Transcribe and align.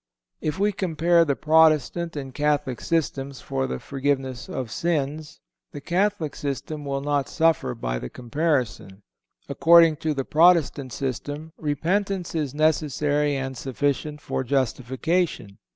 If 0.39 0.57
we 0.57 0.71
compare 0.71 1.23
the 1.23 1.35
Protestant 1.35 2.15
and 2.15 2.33
Catholic 2.33 2.81
systems 2.81 3.39
for 3.39 3.67
the 3.67 3.77
forgiveness 3.77 4.49
of 4.49 4.71
sins, 4.71 5.39
the 5.73 5.79
Catholic 5.79 6.35
system 6.35 6.85
will 6.85 7.01
not 7.01 7.29
suffer 7.29 7.75
by 7.75 7.99
the 7.99 8.09
comparison. 8.09 9.03
According 9.47 9.97
to 9.97 10.15
the 10.15 10.25
Protestant 10.25 10.91
system, 10.91 11.51
repentance 11.55 12.33
is 12.33 12.55
necessary 12.55 13.35
and 13.35 13.55
sufficient 13.55 14.21
for 14.21 14.43
justification. 14.43 15.59